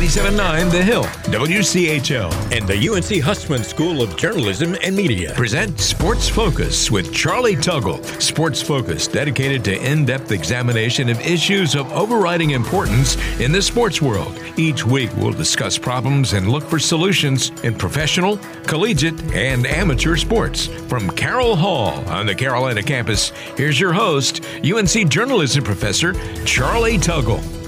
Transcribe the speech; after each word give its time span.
97.9 0.00 0.70
The 0.70 0.82
Hill, 0.82 1.04
WCHL, 1.04 2.32
and 2.56 2.66
the 2.66 2.88
UNC 2.88 3.22
Hussman 3.22 3.62
School 3.62 4.00
of 4.00 4.16
Journalism 4.16 4.74
and 4.82 4.96
Media 4.96 5.34
present 5.34 5.78
Sports 5.78 6.26
Focus 6.26 6.90
with 6.90 7.12
Charlie 7.12 7.54
Tuggle. 7.54 8.02
Sports 8.18 8.62
Focus 8.62 9.06
dedicated 9.06 9.62
to 9.66 9.78
in 9.78 10.06
depth 10.06 10.32
examination 10.32 11.10
of 11.10 11.20
issues 11.20 11.74
of 11.74 11.92
overriding 11.92 12.52
importance 12.52 13.16
in 13.40 13.52
the 13.52 13.60
sports 13.60 14.00
world. 14.00 14.34
Each 14.56 14.86
week, 14.86 15.14
we'll 15.18 15.32
discuss 15.32 15.76
problems 15.76 16.32
and 16.32 16.48
look 16.48 16.64
for 16.64 16.78
solutions 16.78 17.50
in 17.62 17.74
professional, 17.74 18.38
collegiate, 18.66 19.20
and 19.34 19.66
amateur 19.66 20.16
sports. 20.16 20.68
From 20.88 21.10
Carroll 21.10 21.56
Hall 21.56 22.02
on 22.08 22.24
the 22.24 22.34
Carolina 22.34 22.82
campus, 22.82 23.32
here's 23.54 23.78
your 23.78 23.92
host, 23.92 24.42
UNC 24.64 25.10
journalism 25.10 25.62
professor 25.62 26.14
Charlie 26.46 26.96
Tuggle. 26.96 27.59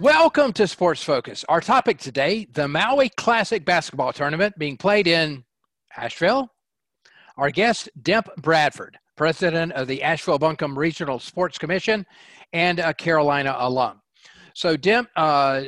Welcome 0.00 0.52
to 0.54 0.68
Sports 0.68 1.02
Focus. 1.02 1.42
Our 1.48 1.62
topic 1.62 1.96
today 1.96 2.46
the 2.52 2.68
Maui 2.68 3.08
Classic 3.08 3.64
Basketball 3.64 4.12
Tournament 4.12 4.58
being 4.58 4.76
played 4.76 5.06
in 5.06 5.42
Asheville. 5.96 6.52
Our 7.38 7.50
guest, 7.50 7.88
Demp 8.02 8.26
Bradford, 8.36 8.98
president 9.16 9.72
of 9.72 9.88
the 9.88 10.02
Asheville 10.02 10.38
Buncombe 10.38 10.78
Regional 10.78 11.18
Sports 11.18 11.56
Commission 11.56 12.04
and 12.52 12.78
a 12.78 12.92
Carolina 12.92 13.56
alum. 13.58 14.02
So, 14.54 14.76
Demp, 14.76 15.06
uh, 15.16 15.62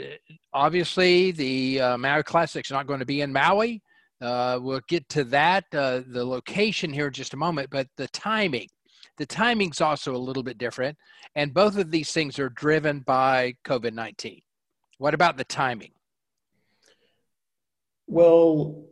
obviously 0.53 1.31
the 1.31 1.81
uh, 1.81 1.99
Maui 1.99 2.23
Classic 2.23 2.67
is 2.67 2.71
not 2.71 2.87
going 2.87 3.01
to 3.01 3.07
be 3.07 3.23
in 3.23 3.33
Maui. 3.33 3.83
Uh, 4.21 4.59
we'll 4.61 4.83
get 4.89 5.09
to 5.09 5.25
that, 5.25 5.65
uh, 5.73 6.03
the 6.07 6.25
location 6.25 6.93
here 6.93 7.07
in 7.07 7.15
just 7.15 7.33
a 7.33 7.39
moment, 7.39 7.71
but 7.71 7.87
the 7.97 8.09
timing. 8.09 8.69
The 9.19 9.27
timing's 9.27 9.81
also 9.81 10.15
a 10.15 10.17
little 10.17 10.45
bit 10.45 10.59
different, 10.59 10.97
and 11.35 11.53
both 11.53 11.77
of 11.77 11.91
these 11.91 12.13
things 12.13 12.39
are 12.39 12.49
driven 12.49 13.01
by 13.01 13.55
COVID 13.65 13.93
19. 13.93 14.41
What 14.99 15.15
about 15.15 15.37
the 15.37 15.45
timing? 15.45 15.91
Well, 18.07 18.85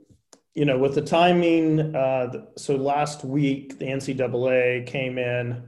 you 0.55 0.65
know, 0.65 0.79
with 0.79 0.95
the 0.95 1.03
timing, 1.03 1.95
uh, 1.95 2.47
so 2.57 2.77
last 2.77 3.25
week 3.25 3.79
the 3.79 3.87
NCAA 3.87 4.87
came 4.87 5.19
in 5.19 5.63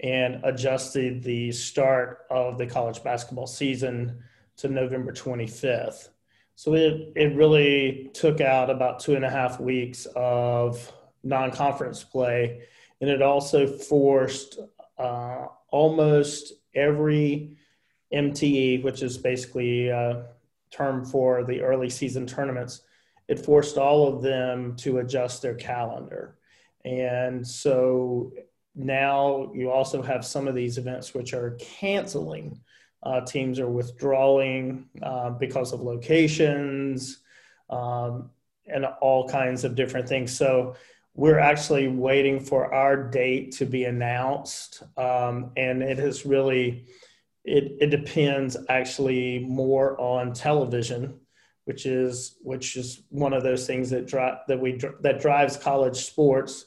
and 0.00 0.40
adjusted 0.44 1.22
the 1.22 1.52
start 1.52 2.20
of 2.30 2.58
the 2.58 2.66
college 2.66 3.02
basketball 3.04 3.46
season 3.46 4.22
to 4.56 4.68
November 4.68 5.12
25th. 5.12 6.08
So 6.56 6.74
it, 6.74 7.12
it 7.16 7.36
really 7.36 8.10
took 8.12 8.40
out 8.40 8.70
about 8.70 9.00
two 9.00 9.14
and 9.14 9.24
a 9.24 9.30
half 9.30 9.60
weeks 9.60 10.06
of 10.16 10.92
non 11.22 11.52
conference 11.52 12.02
play 12.02 12.62
and 13.00 13.10
it 13.10 13.22
also 13.22 13.66
forced 13.66 14.58
uh, 14.98 15.46
almost 15.70 16.52
every 16.74 17.56
MTE, 18.12 18.82
which 18.82 19.02
is 19.02 19.16
basically 19.16 19.88
a 19.88 20.26
term 20.70 21.04
for 21.04 21.44
the 21.44 21.62
early 21.62 21.90
season 21.90 22.26
tournaments, 22.26 22.82
it 23.28 23.38
forced 23.44 23.78
all 23.78 24.08
of 24.08 24.22
them 24.22 24.76
to 24.76 24.98
adjust 24.98 25.42
their 25.42 25.54
calendar. 25.54 26.36
And 26.84 27.46
so 27.46 28.32
now 28.74 29.50
you 29.54 29.70
also 29.70 30.02
have 30.02 30.24
some 30.24 30.48
of 30.48 30.54
these 30.54 30.78
events 30.78 31.14
which 31.14 31.32
are 31.34 31.56
canceling. 31.58 32.60
Uh, 33.02 33.20
teams 33.22 33.58
are 33.58 33.70
withdrawing 33.70 34.88
uh, 35.02 35.30
because 35.30 35.72
of 35.72 35.80
locations 35.80 37.20
um, 37.70 38.30
and 38.66 38.84
all 39.00 39.28
kinds 39.28 39.64
of 39.64 39.74
different 39.74 40.08
things. 40.08 40.36
So 40.36 40.74
we're 41.20 41.38
actually 41.38 41.86
waiting 41.86 42.40
for 42.40 42.72
our 42.72 42.96
date 42.96 43.52
to 43.52 43.66
be 43.66 43.84
announced 43.84 44.82
um, 44.96 45.52
and 45.54 45.82
it 45.82 45.98
has 45.98 46.24
really 46.24 46.86
it, 47.44 47.76
it 47.78 47.90
depends 47.90 48.56
actually 48.70 49.40
more 49.40 50.00
on 50.00 50.32
television 50.32 51.20
which 51.66 51.84
is 51.84 52.38
which 52.40 52.74
is 52.74 53.02
one 53.10 53.34
of 53.34 53.42
those 53.42 53.66
things 53.66 53.90
that 53.90 54.06
drive 54.06 54.38
that 54.48 54.58
we 54.58 54.80
that 55.02 55.20
drives 55.20 55.58
college 55.58 56.06
sports 56.06 56.64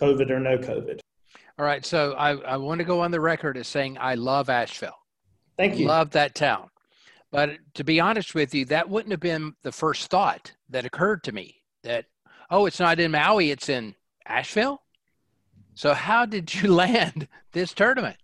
covid 0.00 0.30
or 0.30 0.38
no 0.38 0.56
covid. 0.56 1.00
All 1.58 1.66
right 1.66 1.84
so 1.84 2.12
i, 2.12 2.30
I 2.30 2.56
want 2.56 2.78
to 2.78 2.84
go 2.84 3.00
on 3.00 3.10
the 3.10 3.20
record 3.20 3.56
as 3.56 3.66
saying 3.66 3.98
i 4.00 4.14
love 4.14 4.48
asheville. 4.48 5.00
Thank 5.58 5.78
you. 5.78 5.86
Love 5.86 6.10
that 6.10 6.34
town. 6.34 6.68
But 7.32 7.58
to 7.74 7.82
be 7.82 7.98
honest 7.98 8.36
with 8.36 8.54
you 8.54 8.66
that 8.66 8.88
wouldn't 8.88 9.10
have 9.10 9.20
been 9.20 9.54
the 9.64 9.72
first 9.72 10.10
thought 10.10 10.52
that 10.68 10.84
occurred 10.84 11.24
to 11.24 11.32
me 11.32 11.56
that 11.82 12.04
oh, 12.50 12.66
it's 12.66 12.80
not 12.80 13.00
in 13.00 13.10
Maui, 13.10 13.50
it's 13.50 13.68
in 13.68 13.94
Asheville. 14.24 14.82
So, 15.74 15.94
how 15.94 16.26
did 16.26 16.54
you 16.54 16.72
land 16.74 17.28
this 17.52 17.72
tournament? 17.72 18.16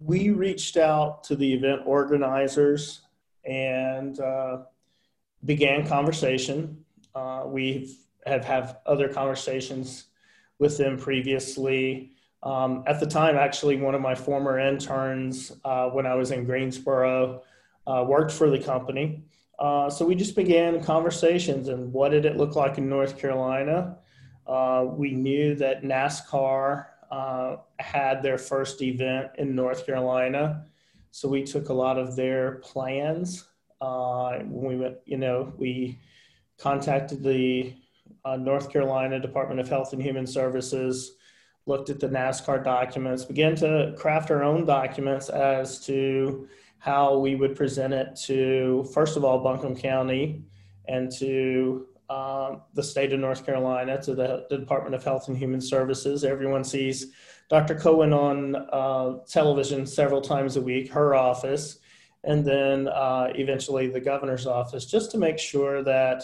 We 0.00 0.30
reached 0.30 0.76
out 0.76 1.24
to 1.24 1.36
the 1.36 1.52
event 1.52 1.82
organizers 1.84 3.00
and 3.44 4.18
uh, 4.20 4.58
began 5.44 5.86
conversation. 5.86 6.84
Uh, 7.14 7.42
we 7.46 7.96
have 8.26 8.44
had 8.44 8.76
other 8.86 9.08
conversations 9.08 10.04
with 10.58 10.76
them 10.76 10.96
previously. 10.96 12.12
Um, 12.42 12.84
at 12.86 13.00
the 13.00 13.06
time, 13.06 13.36
actually, 13.36 13.76
one 13.76 13.94
of 13.94 14.00
my 14.00 14.14
former 14.14 14.60
interns 14.60 15.52
uh, 15.64 15.88
when 15.88 16.06
I 16.06 16.14
was 16.14 16.30
in 16.30 16.44
Greensboro 16.44 17.42
uh, 17.86 18.04
worked 18.06 18.30
for 18.30 18.50
the 18.50 18.58
company. 18.58 19.24
Uh, 19.58 19.90
so 19.90 20.04
we 20.04 20.14
just 20.14 20.36
began 20.36 20.82
conversations 20.82 21.68
and 21.68 21.92
what 21.92 22.10
did 22.10 22.24
it 22.24 22.36
look 22.36 22.54
like 22.54 22.78
in 22.78 22.88
North 22.88 23.18
Carolina? 23.18 23.98
Uh, 24.46 24.86
we 24.88 25.12
knew 25.12 25.54
that 25.56 25.82
NASCAR 25.82 26.86
uh, 27.10 27.56
had 27.78 28.22
their 28.22 28.38
first 28.38 28.80
event 28.82 29.30
in 29.38 29.54
North 29.54 29.84
Carolina. 29.84 30.64
So 31.10 31.28
we 31.28 31.42
took 31.42 31.68
a 31.68 31.74
lot 31.74 31.98
of 31.98 32.16
their 32.16 32.56
plans. 32.56 33.44
Uh, 33.80 34.38
when 34.38 34.64
we 34.64 34.76
went, 34.76 34.96
you 35.04 35.16
know, 35.16 35.52
we 35.58 35.98
contacted 36.58 37.22
the 37.22 37.74
uh, 38.24 38.36
North 38.36 38.70
Carolina 38.70 39.18
Department 39.18 39.60
of 39.60 39.68
Health 39.68 39.92
and 39.92 40.02
Human 40.02 40.26
Services, 40.26 41.12
looked 41.66 41.90
at 41.90 42.00
the 42.00 42.08
NASCAR 42.08 42.64
documents, 42.64 43.24
began 43.24 43.54
to 43.56 43.94
craft 43.96 44.30
our 44.30 44.42
own 44.42 44.64
documents 44.64 45.28
as 45.28 45.84
to 45.86 46.48
how 46.78 47.18
we 47.18 47.34
would 47.34 47.56
present 47.56 47.92
it 47.92 48.16
to, 48.26 48.84
first 48.94 49.16
of 49.16 49.24
all, 49.24 49.40
Buncombe 49.40 49.76
County 49.76 50.44
and 50.86 51.10
to 51.18 51.86
um, 52.10 52.62
the 52.74 52.82
state 52.82 53.12
of 53.12 53.20
North 53.20 53.44
Carolina, 53.44 54.00
to 54.02 54.14
the, 54.14 54.46
the, 54.48 54.56
Department 54.56 54.94
of 54.94 55.04
Health 55.04 55.28
and 55.28 55.36
Human 55.36 55.60
Services. 55.60 56.24
Everyone 56.24 56.64
sees 56.64 57.12
Dr. 57.50 57.74
Cohen 57.74 58.14
on 58.14 58.56
uh, 58.56 59.18
television 59.26 59.86
several 59.86 60.22
times 60.22 60.56
a 60.56 60.62
week, 60.62 60.90
her 60.90 61.14
office, 61.14 61.80
and 62.24 62.46
then 62.46 62.88
uh, 62.88 63.30
eventually 63.34 63.88
the 63.88 64.00
governor's 64.00 64.46
office, 64.46 64.86
just 64.86 65.10
to 65.10 65.18
make 65.18 65.38
sure 65.38 65.82
that 65.82 66.22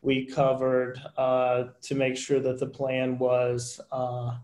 we 0.00 0.24
covered, 0.24 0.98
uh, 1.18 1.64
to 1.82 1.94
make 1.94 2.16
sure 2.16 2.40
that 2.40 2.58
the 2.58 2.66
plan 2.66 3.18
was 3.18 3.80
uh, 3.92 4.34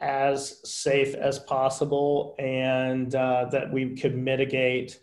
as 0.00 0.60
safe 0.68 1.14
as 1.14 1.38
possible 1.38 2.34
and 2.38 3.14
uh, 3.14 3.46
that 3.50 3.70
we 3.70 3.94
could 3.94 4.16
mitigate 4.16 5.00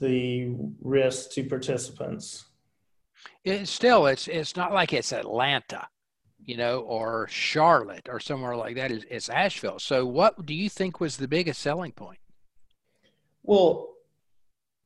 the 0.00 0.54
risk 0.80 1.30
to 1.32 1.44
participants. 1.44 2.44
Still, 3.64 4.06
it's 4.06 4.26
it's 4.26 4.56
not 4.56 4.72
like 4.72 4.92
it's 4.92 5.12
Atlanta, 5.12 5.86
you 6.44 6.56
know, 6.56 6.80
or 6.80 7.28
Charlotte 7.30 8.08
or 8.10 8.18
somewhere 8.18 8.56
like 8.56 8.74
that. 8.76 8.90
It's, 8.90 9.04
it's 9.10 9.28
Asheville. 9.28 9.78
So, 9.78 10.04
what 10.04 10.44
do 10.46 10.54
you 10.54 10.68
think 10.68 11.00
was 11.00 11.16
the 11.16 11.28
biggest 11.28 11.60
selling 11.60 11.92
point? 11.92 12.18
Well, 13.42 13.94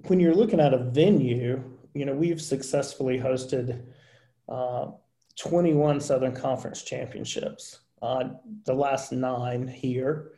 when 0.07 0.21
you're 0.21 0.35
looking 0.35 0.61
at 0.61 0.75
a 0.75 0.79
venue, 0.79 1.63
you 1.95 2.05
know, 2.05 2.15
we've 2.15 2.41
successfully 2.41 3.19
hosted 3.19 3.83
uh, 4.49 4.87
21 5.39 6.01
Southern 6.01 6.35
Conference 6.35 6.83
championships 6.83 7.81
uh, 8.03 8.25
the 8.65 8.75
last 8.75 9.13
nine 9.13 9.67
here. 9.69 10.33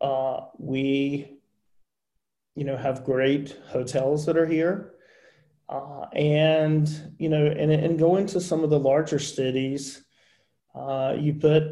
Uh, 0.00 0.46
we, 0.58 1.38
you 2.56 2.64
know, 2.64 2.76
have 2.76 3.04
great 3.04 3.56
hotels 3.68 4.26
that 4.26 4.36
are 4.36 4.46
here. 4.46 4.94
Uh, 5.68 6.06
and, 6.12 7.14
you 7.18 7.28
know, 7.28 7.46
and, 7.46 7.72
and 7.72 7.98
going 7.98 8.26
to 8.26 8.40
some 8.40 8.62
of 8.62 8.70
the 8.70 8.78
larger 8.78 9.18
cities, 9.18 10.04
uh, 10.74 11.14
you 11.18 11.34
put 11.34 11.62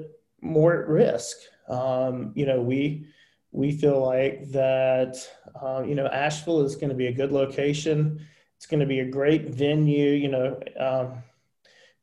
more 0.40 0.82
at 0.82 0.88
risk. 0.88 1.36
Um, 1.68 2.32
you 2.34 2.46
know, 2.46 2.62
we, 2.62 3.06
we 3.52 3.72
feel 3.72 4.00
like 4.04 4.50
that, 4.52 5.16
uh, 5.60 5.82
you 5.82 5.94
know, 5.94 6.06
Asheville 6.06 6.62
is 6.62 6.76
going 6.76 6.90
to 6.90 6.94
be 6.94 7.08
a 7.08 7.12
good 7.12 7.32
location. 7.32 8.24
It's 8.56 8.66
going 8.66 8.80
to 8.80 8.86
be 8.86 9.00
a 9.00 9.10
great 9.10 9.50
venue. 9.50 10.10
You 10.12 10.28
know, 10.28 10.60
um, 10.78 11.22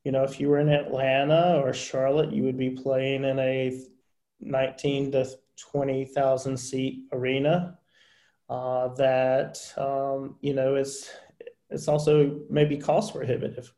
you 0.08 0.14
know, 0.14 0.24
if 0.24 0.40
you 0.40 0.48
were 0.48 0.60
in 0.60 0.70
Atlanta 0.70 1.60
or 1.62 1.74
Charlotte, 1.74 2.32
you 2.32 2.44
would 2.44 2.58
be 2.58 2.70
playing 2.70 3.26
in 3.26 3.38
a 3.40 3.78
19 4.40 5.12
to 5.12 5.30
20,000 5.58 6.56
seat 6.56 7.04
arena. 7.12 7.78
Uh, 8.50 8.88
that 8.94 9.60
um, 9.76 10.38
you 10.40 10.54
know 10.54 10.76
it's 10.76 11.10
it's 11.70 11.90
also 11.90 12.40
maybe 12.50 12.78
cost 12.78 13.14
prohibitive. 13.14 13.74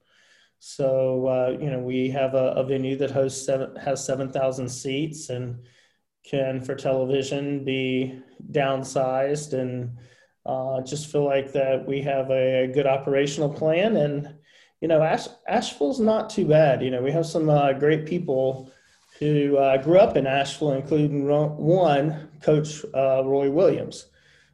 So 0.59 1.25
uh, 1.25 1.57
you 1.59 1.71
know 1.71 1.79
we 1.79 2.11
have 2.11 2.35
a, 2.35 2.53
a, 2.57 2.63
venue 2.63 2.95
that 2.97 3.09
hosts 3.09 3.43
seven 3.43 3.75
has 3.77 4.05
seven 4.05 4.31
thousand 4.31 4.69
seats 4.69 5.31
and 5.31 5.57
can 6.23 6.61
for 6.61 6.75
television 6.75 7.65
be 7.65 8.21
downsized 8.51 9.53
and 9.53 9.97
uh, 10.45 10.81
just 10.81 11.11
feel 11.11 11.25
like 11.25 11.51
that 11.53 11.87
we 11.87 12.03
have 12.03 12.29
a, 12.29 12.67
good 12.71 12.85
operational 12.85 13.49
plan 13.49 13.97
and 13.97 14.35
you 14.81 14.87
know 14.87 15.01
Ash, 15.01 15.27
asheville's 15.47 15.99
not 15.99 16.29
too 16.29 16.45
bad. 16.45 16.81
You 16.81 16.91
know 16.91 17.01
we 17.01 17.11
have 17.11 17.25
some 17.25 17.49
uh, 17.49 17.73
great 17.73 18.05
people 18.05 18.71
who 19.19 19.57
uh, 19.57 19.77
grew 19.81 19.99
up 19.99 20.15
in 20.15 20.25
asheville 20.25 20.73
including 20.73 21.27
one 21.27 22.29
coach 22.41 22.85
uh, 22.93 23.23
roy 23.25 23.49
williams. 23.49 24.07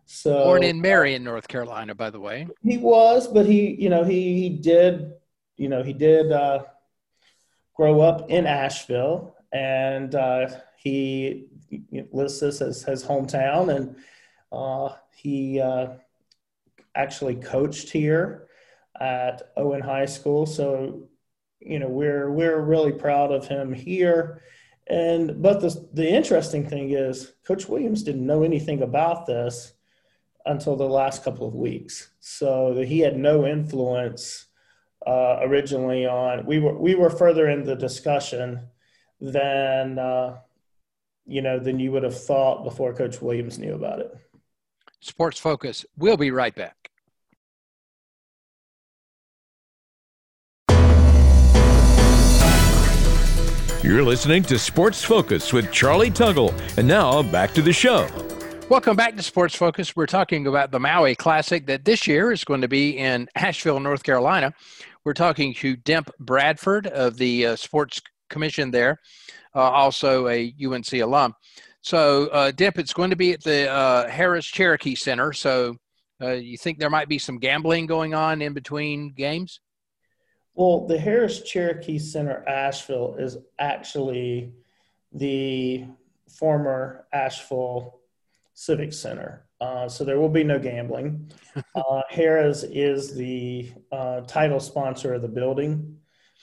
So 0.08 0.44
born 0.46 0.64
in 0.64 0.82
marion 0.82 1.24
north 1.24 1.48
carolina 1.48 1.96
by 1.96 2.10
the 2.10 2.20
way. 2.20 2.48
He 2.64 2.78
was 2.78 3.28
but 3.28 3.46
he 3.46 3.76
you 3.80 3.90
know 3.90 4.04
he, 4.04 4.42
he 4.42 4.50
did 4.50 5.14
you 5.58 5.70
know 5.70 5.84
he 5.84 5.94
did 5.94 6.32
uh, 6.32 6.64
grow 7.76 8.02
up 8.02 8.30
in 8.30 8.46
asheville 8.46 9.36
and 9.52 10.16
uh, 10.16 10.50
he 10.78 11.48
lists 12.12 12.40
this 12.40 12.62
as 12.62 12.84
his 12.84 13.04
hometown 13.04 13.76
and 13.76 13.96
uh, 14.52 14.96
he 15.16 15.60
uh, 15.60 15.88
actually 16.96 17.36
coached 17.36 17.90
here 17.90 18.45
at 19.00 19.52
Owen 19.58 19.82
High 19.82 20.06
School. 20.06 20.46
So, 20.46 21.10
you 21.60 21.80
know, 21.80 21.88
we're 21.88 22.32
we're 22.32 22.62
really 22.62 22.92
proud 22.92 23.32
of 23.32 23.48
him 23.48 23.74
here. 23.74 24.42
And 24.88 25.42
but 25.42 25.62
the 25.62 25.88
the 25.94 26.08
interesting 26.08 26.68
thing 26.68 26.92
is, 26.92 27.34
Coach 27.46 27.68
Williams 27.68 28.04
didn't 28.04 28.26
know 28.26 28.44
anything 28.44 28.82
about 28.82 29.26
this 29.26 29.74
until 30.46 30.76
the 30.76 30.88
last 30.88 31.24
couple 31.24 31.48
of 31.48 31.56
weeks. 31.56 32.12
So 32.20 32.82
he 32.82 33.00
had 33.00 33.18
no 33.18 33.46
influence 33.46 34.46
uh, 35.06 35.40
originally 35.42 36.06
on. 36.06 36.46
We 36.46 36.60
were 36.60 36.78
we 36.78 36.96
were 36.96 37.10
further 37.10 37.50
in 37.50 37.64
the 37.64 37.76
discussion 37.76 38.68
than 39.20 39.98
uh, 39.98 40.38
you 41.26 41.42
know 41.42 41.60
than 41.60 41.80
you 41.80 41.92
would 41.92 42.04
have 42.04 42.20
thought 42.20 42.64
before 42.64 42.94
Coach 42.94 43.22
Williams 43.22 43.58
knew 43.58 43.74
about 43.74 44.00
it. 44.00 44.16
Sports 45.00 45.40
Focus. 45.40 45.86
We'll 45.98 46.18
be 46.18 46.32
right 46.32 46.56
back. 46.56 46.90
You're 53.86 54.02
listening 54.02 54.42
to 54.46 54.58
Sports 54.58 55.04
Focus 55.04 55.54
with 55.54 55.72
Charlie 55.72 56.10
Tuggle. 56.10 56.52
And 56.76 56.88
now 56.88 57.22
back 57.22 57.54
to 57.54 57.62
the 57.62 57.72
show. 57.72 58.10
Welcome 58.68 58.96
back 58.96 59.16
to 59.16 59.22
Sports 59.22 59.54
Focus. 59.54 59.96
We're 59.96 60.08
talking 60.08 60.48
about 60.48 60.72
the 60.72 60.80
Maui 60.80 61.14
Classic 61.14 61.68
that 61.68 61.86
this 61.86 62.08
year 62.08 62.32
is 62.32 62.44
going 62.44 62.62
to 62.62 62.68
be 62.68 62.98
in 62.98 63.30
Asheville, 63.36 63.80
North 63.80 64.02
Carolina. 64.02 64.56
We're 65.04 65.14
talking 65.14 65.54
to 65.54 65.78
Demp 65.78 66.10
Bradford 66.20 66.88
of 66.88 67.18
the 67.18 67.46
uh, 67.46 67.56
Sports 67.58 68.02
Commission 68.28 68.72
there, 68.72 69.00
uh, 69.54 69.60
also 69.60 70.30
a 70.30 70.52
UNC 70.60 70.92
alum. 70.94 71.36
So, 71.82 72.26
uh, 72.30 72.52
Demp, 72.54 72.80
it's 72.80 72.92
going 72.92 73.12
to 73.12 73.16
be 73.16 73.34
at 73.34 73.44
the 73.44 73.70
uh, 73.70 74.10
Harrah's 74.10 74.48
Cherokee 74.48 74.96
Center. 74.96 75.32
So, 75.32 75.76
uh, 76.20 76.32
you 76.32 76.58
think 76.58 76.80
there 76.80 76.90
might 76.90 77.08
be 77.08 77.20
some 77.20 77.38
gambling 77.38 77.86
going 77.86 78.16
on 78.16 78.42
in 78.42 78.54
between 78.54 79.14
games? 79.14 79.60
Well, 80.56 80.88
the 80.88 80.98
Harrah's 80.98 81.42
Cherokee 81.42 82.00
Center 82.00 82.48
Asheville 82.48 83.16
is 83.20 83.38
actually 83.60 84.54
the 85.12 85.86
former 86.30 87.06
Asheville 87.12 88.00
Civic 88.54 88.94
Center. 88.94 89.46
Uh, 89.60 89.88
so 89.88 90.04
there 90.04 90.20
will 90.20 90.30
be 90.30 90.44
no 90.44 90.60
gambling. 90.60 91.32
Uh, 91.74 92.02
Harrah's 92.12 92.64
is 92.66 93.16
the 93.16 93.72
uh, 93.92 94.22
title 94.22 94.60
sponsor 94.60 95.14
of 95.14 95.22
the 95.22 95.28
building. 95.28 95.98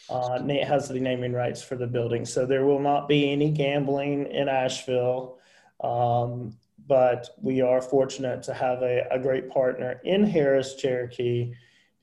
Uh, 0.09 0.39
Nate 0.43 0.67
has 0.67 0.89
the 0.89 1.01
naming 1.01 1.33
rights 1.33 1.63
for 1.63 1.75
the 1.75 1.87
building, 1.87 2.25
so 2.25 2.47
there 2.47 2.65
will 2.65 2.79
not 2.79 3.09
be 3.09 3.31
any 3.31 3.51
gambling 3.51 4.27
in 4.27 4.49
Asheville. 4.49 5.39
Um, 5.83 6.57
but 6.87 7.31
we 7.41 7.61
are 7.61 7.81
fortunate 7.81 8.43
to 8.45 8.55
have 8.55 8.83
a, 8.83 9.07
a 9.11 9.19
great 9.19 9.51
partner 9.51 10.01
in 10.05 10.25
Harrah's 10.25 10.75
Cherokee, 10.77 11.53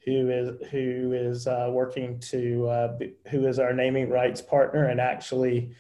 who 0.06 0.30
is 0.30 0.70
who 0.72 1.14
is 1.14 1.48
uh, 1.48 1.70
working 1.72 2.20
to 2.20 2.68
uh, 2.68 2.98
be, 2.98 3.14
who 3.30 3.48
is 3.48 3.60
our 3.60 3.74
naming 3.74 4.10
rights 4.10 4.42
partner, 4.42 4.86
and 4.86 5.00
actually, 5.00 5.76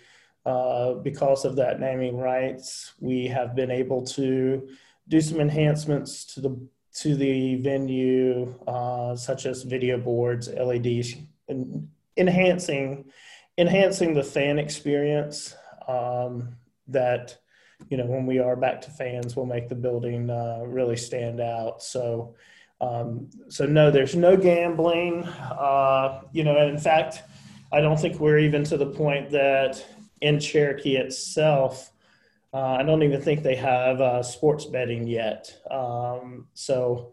uh, 0.46 0.94
because 0.94 1.46
of 1.46 1.56
that 1.56 1.80
naming 1.80 2.18
rights, 2.18 2.94
we 3.00 3.28
have 3.28 3.56
been 3.56 3.72
able 3.72 4.06
to 4.06 4.68
do 5.08 5.22
some 5.22 5.40
enhancements 5.40 6.26
to 6.26 6.42
the 6.42 6.68
to 6.96 7.16
the 7.16 7.56
venue, 7.58 8.54
uh, 8.68 9.16
such 9.16 9.46
as 9.46 9.64
video 9.64 9.98
boards, 9.98 10.50
LEDs, 10.50 11.16
and 11.48 11.88
enhancing 12.18 13.06
enhancing 13.58 14.14
the 14.14 14.24
fan 14.24 14.58
experience 14.58 15.56
um, 15.88 16.56
that 16.88 17.38
you 17.90 17.98
know 17.98 18.06
when 18.06 18.26
we 18.26 18.40
are 18.40 18.56
back 18.56 18.82
to 18.82 18.90
fans 18.92 19.36
we'll 19.36 19.46
make 19.46 19.70
the 19.70 19.76
building 19.76 20.30
uh, 20.30 20.62
really 20.66 20.98
stand 20.98 21.40
out. 21.40 21.82
So 21.82 22.36
um, 22.82 23.30
so 23.50 23.66
no 23.66 23.92
there's 23.92 24.16
no 24.16 24.38
gambling 24.38 25.24
uh, 25.24 26.22
you 26.32 26.44
know 26.44 26.58
and 26.58 26.70
in 26.70 26.78
fact 26.78 27.24
i 27.72 27.80
don't 27.80 28.00
think 28.00 28.20
we're 28.20 28.40
even 28.40 28.64
to 28.64 28.78
the 28.78 28.86
point 28.86 29.30
that 29.30 29.84
in 30.22 30.40
cherokee 30.40 30.96
itself 30.96 31.92
uh, 32.54 32.74
i 32.74 32.84
don't 32.84 33.04
even 33.04 33.22
think 33.22 33.44
they 33.44 33.56
have 33.56 34.02
uh, 34.02 34.24
sports 34.24 34.66
betting 34.66 35.08
yet 35.08 35.60
um, 35.72 36.48
so 36.54 37.12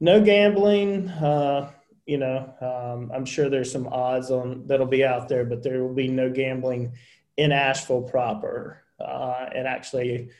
no 0.00 0.20
gambling 0.22 1.08
uh, 1.08 1.70
you 2.06 2.18
know, 2.18 2.54
um, 2.60 3.10
I'm 3.12 3.24
sure 3.24 3.50
there's 3.50 3.70
some 3.70 3.88
odds 3.88 4.30
on 4.30 4.66
that'll 4.66 4.86
be 4.86 5.04
out 5.04 5.28
there, 5.28 5.44
but 5.44 5.62
there 5.62 5.82
will 5.82 5.94
be 5.94 6.08
no 6.08 6.30
gambling 6.30 6.92
in 7.36 7.52
Asheville 7.52 8.02
proper. 8.02 8.82
Uh, 8.98 9.46
and 9.54 9.66
actually, 9.66 10.30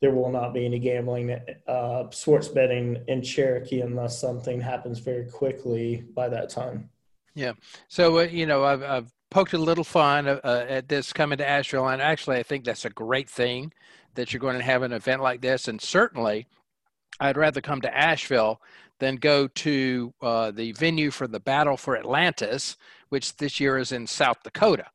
there 0.00 0.12
will 0.12 0.30
not 0.30 0.52
be 0.52 0.66
any 0.66 0.78
gambling, 0.78 1.38
uh, 1.66 2.10
sports 2.10 2.48
betting 2.48 3.02
in 3.08 3.22
Cherokee 3.22 3.80
unless 3.80 4.20
something 4.20 4.60
happens 4.60 4.98
very 4.98 5.30
quickly 5.30 6.04
by 6.14 6.28
that 6.28 6.50
time. 6.50 6.90
Yeah. 7.34 7.52
So, 7.88 8.18
uh, 8.18 8.22
you 8.22 8.46
know, 8.46 8.64
I've, 8.64 8.82
I've 8.82 9.12
poked 9.30 9.52
a 9.52 9.58
little 9.58 9.84
fun 9.84 10.28
uh, 10.28 10.40
uh, 10.44 10.66
at 10.68 10.88
this 10.88 11.12
coming 11.12 11.38
to 11.38 11.48
Asheville. 11.48 11.88
And 11.88 12.02
actually, 12.02 12.36
I 12.38 12.42
think 12.42 12.64
that's 12.64 12.84
a 12.84 12.90
great 12.90 13.28
thing 13.28 13.72
that 14.14 14.32
you're 14.32 14.40
going 14.40 14.56
to 14.56 14.64
have 14.64 14.82
an 14.82 14.92
event 14.92 15.22
like 15.22 15.40
this. 15.40 15.68
And 15.68 15.80
certainly, 15.80 16.46
I'd 17.20 17.36
rather 17.36 17.60
come 17.60 17.80
to 17.82 17.96
Asheville 17.96 18.60
than 18.98 19.16
go 19.16 19.46
to 19.48 20.14
uh, 20.22 20.50
the 20.50 20.72
venue 20.72 21.10
for 21.10 21.26
the 21.26 21.40
Battle 21.40 21.76
for 21.76 21.96
Atlantis, 21.96 22.76
which 23.08 23.36
this 23.36 23.60
year 23.60 23.78
is 23.78 23.92
in 23.92 24.06
South 24.06 24.42
Dakota. 24.42 24.86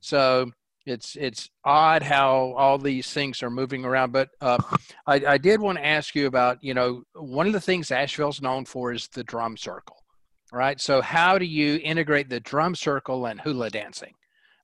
So 0.00 0.52
it's 0.86 1.16
it's 1.16 1.50
odd 1.64 2.02
how 2.02 2.54
all 2.56 2.78
these 2.78 3.12
things 3.12 3.42
are 3.42 3.50
moving 3.50 3.84
around. 3.84 4.12
But 4.12 4.30
uh, 4.40 4.58
I, 5.06 5.14
I 5.26 5.38
did 5.38 5.60
want 5.60 5.78
to 5.78 5.86
ask 5.86 6.14
you 6.14 6.26
about 6.26 6.62
you 6.62 6.74
know 6.74 7.02
one 7.14 7.46
of 7.46 7.52
the 7.52 7.60
things 7.60 7.90
Asheville's 7.90 8.40
known 8.40 8.64
for 8.64 8.92
is 8.92 9.08
the 9.08 9.24
drum 9.24 9.56
circle, 9.56 9.96
right? 10.52 10.80
So 10.80 11.02
how 11.02 11.38
do 11.38 11.44
you 11.44 11.80
integrate 11.82 12.28
the 12.28 12.40
drum 12.40 12.74
circle 12.74 13.26
and 13.26 13.40
hula 13.40 13.70
dancing? 13.70 14.14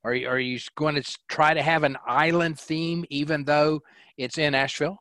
Are 0.05 0.15
you, 0.15 0.29
are 0.29 0.39
you 0.41 0.59
going 0.77 0.97
to 0.97 1.19
try 1.29 1.55
to 1.55 1.63
have 1.63 1.85
an 1.85 1.97
island 2.07 2.59
theme 2.59 3.05
even 3.09 3.45
though 3.45 3.81
it's 4.17 4.39
in 4.39 4.55
Asheville? 4.55 4.99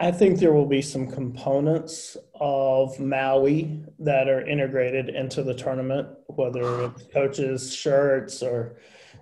I 0.00 0.10
think 0.10 0.38
there 0.38 0.52
will 0.52 0.66
be 0.66 0.82
some 0.82 1.06
components 1.06 2.16
of 2.40 2.98
Maui 2.98 3.80
that 4.00 4.28
are 4.28 4.46
integrated 4.46 5.08
into 5.08 5.42
the 5.42 5.54
tournament, 5.54 6.08
whether 6.26 6.84
it's 6.84 7.04
coaches' 7.12 7.74
shirts 7.74 8.42
or, 8.42 8.76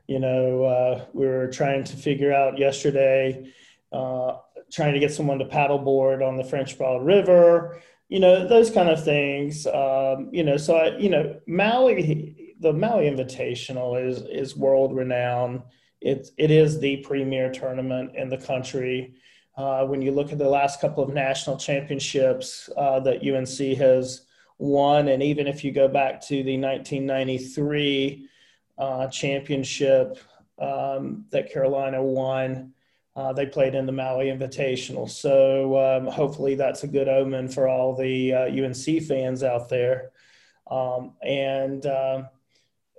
you 0.07 0.19
know, 0.19 0.65
uh, 0.65 1.05
we 1.13 1.27
were 1.27 1.49
trying 1.49 1.85
to 1.85 1.97
figure 1.97 2.33
out 2.33 2.59
yesterday, 2.59 3.53
uh, 3.93 4.37
trying 4.73 4.95
to 4.95 5.01
get 5.01 5.13
someone 5.13 5.39
to 5.39 5.45
paddleboard 5.45 6.27
on 6.27 6.37
the 6.37 6.45
French 6.45 6.77
Broad 6.79 7.05
River, 7.05 7.81
you 8.09 8.21
know, 8.21 8.47
those 8.47 8.71
kind 8.71 8.91
of 8.91 9.03
things. 9.03 9.67
Um, 9.67 10.29
you 10.33 10.45
know, 10.45 10.57
so 10.59 10.77
I, 10.77 10.99
you 10.99 11.09
know, 11.09 11.41
Maui, 11.47 12.55
the 12.61 12.73
Maui 12.73 13.05
Invitational 13.11 14.07
is 14.07 14.23
is 14.23 14.57
world 14.57 14.95
renowned. 14.95 15.63
It's 16.01 16.31
it 16.37 16.51
is 16.51 16.79
the 16.79 16.99
premier 16.99 17.51
tournament 17.51 18.13
in 18.15 18.29
the 18.29 18.37
country. 18.37 19.15
Uh, 19.57 19.85
when 19.87 20.03
you 20.03 20.13
look 20.13 20.33
at 20.33 20.39
the 20.39 20.49
last 20.49 20.81
couple 20.81 21.03
of 21.03 21.13
national 21.15 21.57
championships 21.57 22.69
uh, 22.77 23.01
that 23.01 23.23
UNC 23.23 23.79
has 23.79 24.27
won, 24.59 25.09
and 25.09 25.23
even 25.23 25.47
if 25.47 25.63
you 25.63 25.73
go 25.73 25.89
back 25.89 26.21
to 26.23 26.43
the 26.43 26.59
1993 26.59 28.29
uh, 28.83 29.07
championship 29.07 30.19
um, 30.59 31.25
that 31.31 31.53
Carolina 31.53 32.03
won, 32.03 32.73
uh, 33.15 33.33
they 33.33 33.47
played 33.47 33.75
in 33.75 33.87
the 33.87 33.93
Maui 33.93 34.27
Invitational. 34.27 35.09
So 35.09 35.79
um, 35.79 36.07
hopefully 36.07 36.57
that's 36.57 36.83
a 36.83 36.89
good 36.89 37.09
omen 37.09 37.49
for 37.49 37.69
all 37.69 37.95
the 37.95 38.33
UNC 38.35 39.03
uh, 39.03 39.05
fans 39.07 39.45
out 39.45 39.69
there. 39.69 40.11
Um, 40.69 41.13
and 41.23 41.87
um, 41.87 42.29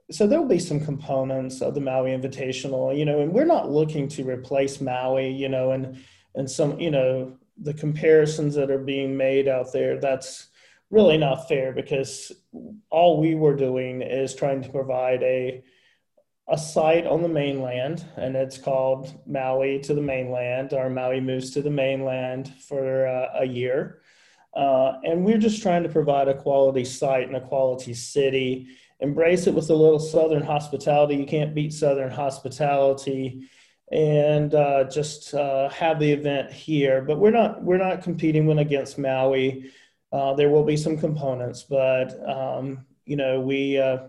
so 0.09 0.25
there'll 0.25 0.45
be 0.45 0.59
some 0.59 0.79
components 0.79 1.61
of 1.61 1.73
the 1.73 1.81
Maui 1.81 2.11
Invitational, 2.11 2.97
you 2.97 3.03
know, 3.03 3.19
and 3.19 3.33
we're 3.33 3.45
not 3.45 3.71
looking 3.71 4.07
to 4.09 4.23
replace 4.23 4.79
Maui, 4.79 5.29
you 5.29 5.49
know, 5.49 5.71
and 5.71 5.97
and 6.35 6.49
some 6.49 6.79
you 6.79 6.91
know 6.91 7.37
the 7.57 7.73
comparisons 7.73 8.55
that 8.55 8.71
are 8.71 8.79
being 8.79 9.15
made 9.15 9.47
out 9.47 9.71
there 9.71 9.99
that's 9.99 10.47
really 10.89 11.17
not 11.17 11.47
fair 11.47 11.71
because 11.71 12.31
all 12.89 13.19
we 13.19 13.35
were 13.35 13.55
doing 13.55 14.01
is 14.01 14.35
trying 14.35 14.61
to 14.61 14.69
provide 14.69 15.23
a 15.23 15.63
a 16.49 16.57
site 16.57 17.05
on 17.07 17.21
the 17.21 17.27
mainland 17.29 18.05
and 18.17 18.35
it's 18.35 18.57
called 18.57 19.13
Maui 19.25 19.79
to 19.79 19.93
the 19.93 20.01
mainland 20.01 20.73
or 20.73 20.89
Maui 20.89 21.21
moves 21.21 21.51
to 21.51 21.61
the 21.61 21.69
mainland 21.71 22.53
for 22.67 23.07
uh, 23.07 23.29
a 23.41 23.45
year 23.45 24.01
Uh, 24.53 24.99
and 25.03 25.25
we're 25.25 25.37
just 25.39 25.61
trying 25.61 25.83
to 25.83 25.89
provide 25.89 26.27
a 26.27 26.33
quality 26.33 26.85
site 26.85 27.27
and 27.27 27.35
a 27.35 27.41
quality 27.41 27.93
city. 27.93 28.67
Embrace 28.99 29.47
it 29.47 29.53
with 29.55 29.69
a 29.69 29.73
little 29.73 29.99
Southern 29.99 30.43
hospitality. 30.43 31.15
You 31.15 31.25
can't 31.25 31.55
beat 31.55 31.73
Southern 31.73 32.11
hospitality, 32.11 33.49
and 33.91 34.53
uh, 34.53 34.85
just 34.85 35.33
uh, 35.33 35.69
have 35.69 35.99
the 35.99 36.11
event 36.11 36.51
here. 36.51 37.01
But 37.01 37.19
we're 37.19 37.31
not 37.31 37.63
we're 37.63 37.77
not 37.77 38.03
competing 38.03 38.45
when 38.45 38.59
against 38.59 38.97
Maui. 38.97 39.71
Uh, 40.11 40.35
there 40.35 40.49
will 40.49 40.63
be 40.63 40.77
some 40.77 40.97
components, 40.97 41.63
but 41.63 42.13
um, 42.29 42.85
you 43.05 43.15
know 43.17 43.41
we 43.41 43.79
uh, 43.79 44.07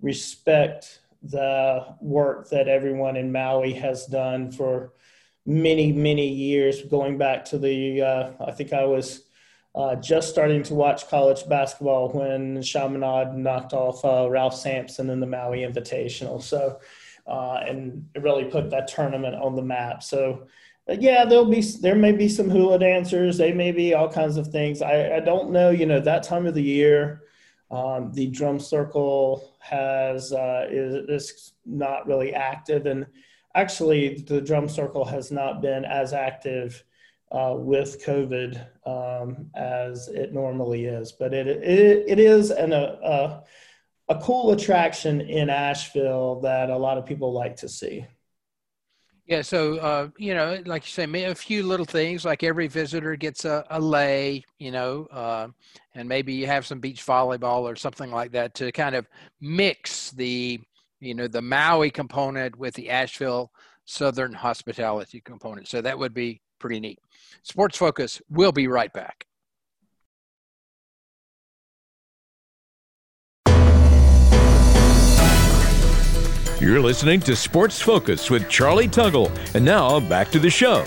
respect 0.00 1.01
the 1.22 1.96
work 2.00 2.48
that 2.50 2.68
everyone 2.68 3.16
in 3.16 3.30
Maui 3.30 3.72
has 3.74 4.06
done 4.06 4.50
for 4.50 4.92
many 5.46 5.92
many 5.92 6.28
years, 6.28 6.82
going 6.82 7.18
back 7.18 7.44
to 7.46 7.58
the 7.58 8.02
uh, 8.02 8.30
I 8.40 8.52
think 8.52 8.72
I 8.72 8.84
was 8.84 9.24
uh, 9.74 9.96
just 9.96 10.28
starting 10.28 10.62
to 10.64 10.74
watch 10.74 11.08
college 11.08 11.48
basketball 11.48 12.10
when 12.10 12.60
Chaminade 12.62 13.34
knocked 13.34 13.72
off 13.72 14.04
uh, 14.04 14.28
Ralph 14.28 14.54
Sampson 14.54 15.10
in 15.10 15.20
the 15.20 15.26
Maui 15.26 15.60
Invitational. 15.60 16.42
So, 16.42 16.78
uh, 17.26 17.60
and 17.66 18.06
it 18.14 18.22
really 18.22 18.44
put 18.44 18.70
that 18.70 18.88
tournament 18.88 19.34
on 19.34 19.56
the 19.56 19.62
map. 19.62 20.02
So, 20.02 20.46
uh, 20.88 20.96
yeah, 20.98 21.24
there'll 21.24 21.46
be 21.46 21.62
there 21.80 21.94
may 21.94 22.12
be 22.12 22.28
some 22.28 22.50
hula 22.50 22.78
dancers. 22.78 23.38
They 23.38 23.52
may 23.52 23.72
be 23.72 23.94
all 23.94 24.10
kinds 24.10 24.36
of 24.36 24.48
things. 24.48 24.82
I, 24.82 25.16
I 25.16 25.20
don't 25.20 25.50
know. 25.52 25.70
You 25.70 25.86
know, 25.86 26.00
that 26.00 26.24
time 26.24 26.46
of 26.46 26.54
the 26.54 26.62
year, 26.62 27.22
um, 27.72 28.12
the 28.12 28.26
drum 28.28 28.60
circle 28.60 29.56
has 29.60 30.32
uh, 30.32 30.66
is, 30.70 30.94
is 31.08 31.52
not 31.64 32.06
really 32.06 32.34
active, 32.34 32.86
and 32.86 33.06
actually, 33.54 34.18
the 34.28 34.40
drum 34.40 34.68
circle 34.68 35.04
has 35.04 35.32
not 35.32 35.62
been 35.62 35.84
as 35.84 36.12
active 36.12 36.84
uh, 37.32 37.54
with 37.56 38.04
COVID 38.04 38.60
um, 38.86 39.50
as 39.54 40.08
it 40.08 40.34
normally 40.34 40.84
is. 40.84 41.12
But 41.12 41.32
it, 41.32 41.46
it, 41.46 42.04
it 42.06 42.18
is 42.18 42.50
an, 42.50 42.72
a, 42.72 43.42
a 44.08 44.18
cool 44.20 44.52
attraction 44.52 45.22
in 45.22 45.48
Asheville 45.48 46.40
that 46.40 46.68
a 46.68 46.76
lot 46.76 46.98
of 46.98 47.06
people 47.06 47.32
like 47.32 47.56
to 47.56 47.68
see. 47.68 48.06
Yeah, 49.32 49.40
so 49.40 49.78
uh, 49.78 50.08
you 50.18 50.34
know, 50.34 50.60
like 50.66 50.84
you 50.84 50.90
say, 50.90 51.24
a 51.24 51.34
few 51.34 51.62
little 51.62 51.86
things. 51.86 52.22
Like 52.22 52.42
every 52.42 52.66
visitor 52.66 53.16
gets 53.16 53.46
a, 53.46 53.64
a 53.70 53.80
lei, 53.80 54.44
you 54.58 54.70
know, 54.70 55.06
uh, 55.10 55.48
and 55.94 56.06
maybe 56.06 56.34
you 56.34 56.46
have 56.46 56.66
some 56.66 56.80
beach 56.80 57.02
volleyball 57.06 57.62
or 57.62 57.74
something 57.74 58.10
like 58.10 58.30
that 58.32 58.54
to 58.56 58.70
kind 58.72 58.94
of 58.94 59.08
mix 59.40 60.10
the, 60.10 60.60
you 61.00 61.14
know, 61.14 61.28
the 61.28 61.40
Maui 61.40 61.90
component 61.90 62.58
with 62.58 62.74
the 62.74 62.90
Asheville 62.90 63.50
Southern 63.86 64.34
hospitality 64.34 65.22
component. 65.22 65.66
So 65.66 65.80
that 65.80 65.98
would 65.98 66.12
be 66.12 66.42
pretty 66.58 66.78
neat. 66.78 66.98
Sports 67.42 67.78
Focus, 67.78 68.20
we'll 68.28 68.52
be 68.52 68.68
right 68.68 68.92
back. 68.92 69.24
You're 76.62 76.78
listening 76.78 77.18
to 77.22 77.34
Sports 77.34 77.82
Focus 77.82 78.30
with 78.30 78.48
Charlie 78.48 78.86
Tuggle. 78.86 79.36
And 79.56 79.64
now 79.64 79.98
back 79.98 80.30
to 80.30 80.38
the 80.38 80.48
show. 80.48 80.86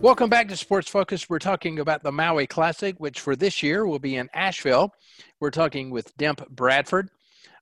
Welcome 0.00 0.28
back 0.28 0.48
to 0.48 0.56
Sports 0.56 0.88
Focus. 0.88 1.30
We're 1.30 1.38
talking 1.38 1.78
about 1.78 2.02
the 2.02 2.10
Maui 2.10 2.48
Classic, 2.48 2.96
which 2.98 3.20
for 3.20 3.36
this 3.36 3.62
year 3.62 3.86
will 3.86 4.00
be 4.00 4.16
in 4.16 4.28
Asheville. 4.34 4.92
We're 5.38 5.52
talking 5.52 5.90
with 5.90 6.16
Demp 6.16 6.48
Bradford. 6.48 7.10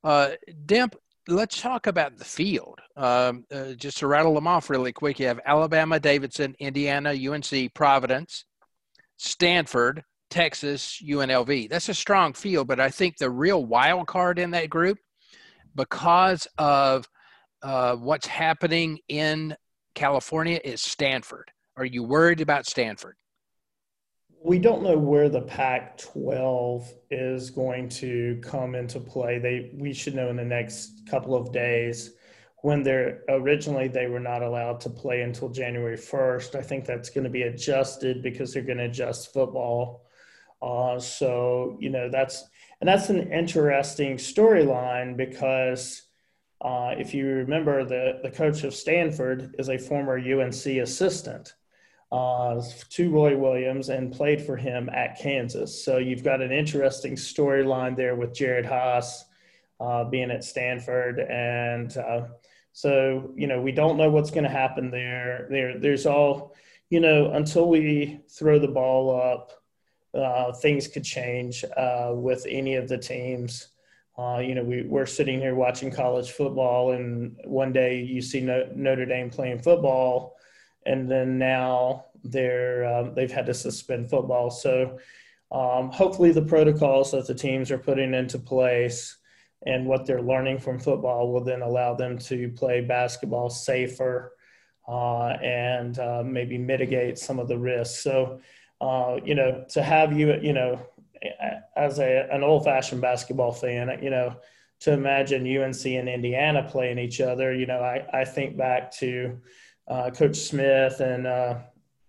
Uh, 0.03 0.31
Demp, 0.65 0.95
let's 1.29 1.61
talk 1.61 1.87
about 1.87 2.17
the 2.17 2.25
field. 2.25 2.81
Um, 2.97 3.45
uh, 3.53 3.75
just 3.75 3.99
to 3.99 4.07
rattle 4.07 4.33
them 4.33 4.47
off 4.47 4.71
really 4.71 4.95
quick, 4.95 5.21
you 5.21 5.27
have 5.27 5.41
Alabama, 5.45 6.01
Davidson, 6.01 6.57
Indiana, 6.59 7.11
UNC, 7.11 7.75
Providence, 7.75 8.47
Stanford, 9.19 10.05
Texas, 10.31 11.03
UNLV. 11.07 11.69
That's 11.69 11.91
a 11.91 11.95
strong 11.95 12.33
field, 12.33 12.67
but 12.67 12.81
I 12.81 12.89
think 12.89 13.19
the 13.19 13.29
real 13.29 13.63
wild 13.63 14.07
card 14.07 14.39
in 14.39 14.53
that 14.53 14.71
group, 14.71 14.97
because 15.75 16.47
of 16.59 17.09
uh, 17.63 17.97
what's 17.97 18.27
happening 18.27 18.99
in 19.09 19.57
California, 19.95 20.61
is 20.65 20.83
Stanford. 20.83 21.51
Are 21.77 21.85
you 21.85 22.03
worried 22.03 22.41
about 22.41 22.67
Stanford? 22.67 23.17
we 24.45 24.59
don't 24.59 24.83
know 24.83 24.99
where 24.99 25.31
the 25.31 25.41
Pac 25.41 25.97
12 25.97 26.93
is 27.11 27.49
going 27.49 27.89
to 27.89 28.39
come 28.43 28.75
into 28.75 29.01
play. 29.01 29.39
They 29.39 29.71
we 29.75 29.95
should 29.95 30.15
know 30.15 30.29
in 30.29 30.37
the 30.37 30.45
next 30.45 31.09
couple 31.09 31.35
of 31.35 31.51
days 31.51 32.13
when 32.59 32.83
they're 32.83 33.23
originally 33.31 33.89
they 33.89 34.07
were 34.07 34.21
not 34.21 34.43
allowed 34.43 34.81
to 34.83 34.91
play 34.91 35.23
until 35.23 35.49
January 35.49 35.97
1st. 35.97 36.57
I 36.57 36.61
think 36.61 36.85
that's 36.85 37.09
going 37.09 37.25
to 37.25 37.31
be 37.31 37.43
adjusted 37.43 38.23
because 38.23 38.53
they're 38.53 38.63
going 38.63 38.79
to 38.79 38.85
adjust 38.85 39.33
football. 39.33 40.07
Uh, 40.61 41.01
so 41.01 41.79
you 41.81 41.89
know 41.89 42.11
that's 42.11 42.45
and 42.85 42.89
that's 42.91 43.09
an 43.09 43.33
interesting 43.33 44.19
storyline 44.19 45.17
because 45.17 46.03
uh, 46.61 46.93
if 46.99 47.15
you 47.15 47.27
remember 47.27 47.83
the 47.83 48.21
the 48.23 48.31
coach 48.31 48.63
of 48.63 48.75
Stanford 48.75 49.55
is 49.59 49.71
a 49.71 49.79
former 49.79 50.19
UNC 50.19 50.67
assistant 50.67 51.55
uh, 52.13 52.61
to 52.91 53.11
Roy 53.11 53.39
Williams 53.39 53.89
and 53.89 54.13
played 54.13 54.43
for 54.43 54.59
him 54.59 54.91
at 54.91 55.19
Kansas. 55.19 55.83
So 55.83 55.97
you've 55.97 56.23
got 56.23 56.43
an 56.43 56.53
interesting 56.53 57.15
storyline 57.15 57.97
there 57.97 58.17
with 58.17 58.35
Jerod 58.35 58.69
Haase 58.69 59.23
uh, 59.81 60.05
being 60.05 60.31
at 60.31 60.45
Stanford. 60.45 61.21
And 61.21 61.97
uh, 61.97 62.27
so, 62.75 63.33
you 63.35 63.47
know, 63.47 63.63
we 63.63 63.73
don't 63.73 63.97
know 63.97 64.11
what's 64.11 64.31
going 64.31 64.45
to 64.45 64.51
happen 64.51 64.91
there. 64.91 65.47
There, 65.49 65.79
There's 65.79 66.05
all, 66.05 66.55
you 66.91 67.01
know, 67.01 67.33
until 67.33 67.67
we 67.67 68.21
throw 68.29 68.59
the 68.59 68.69
ball 68.69 69.19
up, 69.19 69.64
uh, 70.15 70.53
things 70.53 70.89
could 70.89 71.05
change 71.05 71.65
uh, 71.77 72.13
with 72.15 72.47
any 72.49 72.77
of 72.77 72.89
the 72.89 72.99
teams. 72.99 73.69
Uh, 74.17 74.39
you 74.39 74.55
know, 74.55 74.63
we, 74.63 74.83
we're 74.83 75.07
sitting 75.07 75.41
here 75.41 75.55
watching 75.55 75.91
college 75.91 76.31
football, 76.31 76.93
and 76.93 77.37
one 77.45 77.73
day 77.73 78.01
you 78.01 78.23
see 78.23 78.41
Notre 78.41 79.07
Dame 79.07 79.29
playing 79.29 79.59
football, 79.59 80.37
and 80.87 81.11
then 81.11 81.39
now 81.39 82.05
they're 82.23 82.87
um, 82.87 83.15
they've 83.15 83.31
had 83.31 83.47
to 83.47 83.55
suspend 83.55 84.09
football. 84.09 84.51
So 84.51 84.99
um, 85.51 85.91
hopefully 85.91 86.33
the 86.33 86.43
protocols 86.43 87.11
that 87.13 87.27
the 87.27 87.35
teams 87.35 87.71
are 87.71 87.79
putting 87.79 88.15
into 88.15 88.39
place 88.39 89.17
and 89.67 89.87
what 89.87 90.07
they're 90.07 90.23
learning 90.23 90.59
from 90.59 90.79
football 90.79 91.33
will 91.33 91.43
then 91.43 91.63
allow 91.63 91.95
them 91.95 92.19
to 92.19 92.49
play 92.51 92.81
basketball 92.81 93.49
safer 93.49 94.33
uh, 94.89 95.29
and 95.43 95.99
uh, 95.99 96.23
maybe 96.25 96.59
mitigate 96.59 97.19
some 97.19 97.39
of 97.39 97.49
the 97.49 97.59
risks. 97.59 98.03
So 98.03 98.41
uh, 98.85 99.21
you 99.25 99.35
know 99.35 99.65
to 99.71 99.83
have 99.83 100.17
you 100.19 100.35
you 100.41 100.53
know 100.53 100.81
as 101.77 101.99
a, 101.99 102.29
an 102.31 102.43
old-fashioned 102.43 103.01
basketball 103.01 103.53
fan, 103.53 103.99
you 104.03 104.11
know 104.11 104.37
to 104.81 104.93
imagine 104.93 105.47
UNC 105.47 105.87
and 105.87 106.09
Indiana 106.09 106.69
playing 106.71 106.99
each 106.99 107.21
other, 107.21 107.55
you 107.55 107.67
know 107.67 107.81
I, 107.81 108.07
I 108.13 108.25
think 108.25 108.57
back 108.57 108.93
to 108.97 109.39
uh, 109.89 110.11
Coach 110.11 110.37
Smith 110.37 111.01
and 111.01 111.27
uh, 111.27 111.59